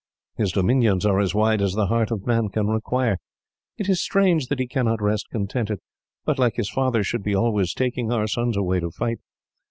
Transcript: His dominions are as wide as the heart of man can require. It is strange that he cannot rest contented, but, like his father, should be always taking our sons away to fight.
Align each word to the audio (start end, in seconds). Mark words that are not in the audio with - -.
His 0.35 0.51
dominions 0.51 1.05
are 1.05 1.19
as 1.19 1.35
wide 1.35 1.61
as 1.61 1.73
the 1.73 1.85
heart 1.85 2.09
of 2.09 2.25
man 2.25 2.49
can 2.49 2.65
require. 2.65 3.19
It 3.77 3.87
is 3.87 4.01
strange 4.01 4.47
that 4.47 4.57
he 4.57 4.65
cannot 4.65 4.99
rest 4.99 5.27
contented, 5.29 5.77
but, 6.25 6.39
like 6.39 6.55
his 6.55 6.71
father, 6.71 7.03
should 7.03 7.21
be 7.21 7.35
always 7.35 7.71
taking 7.75 8.11
our 8.11 8.25
sons 8.25 8.57
away 8.57 8.79
to 8.79 8.89
fight. 8.89 9.19